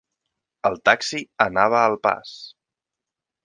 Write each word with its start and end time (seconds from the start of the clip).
El 0.69 0.77
taxi 0.91 1.21
anava 1.47 1.83
al 1.91 2.01
pas. 2.09 2.35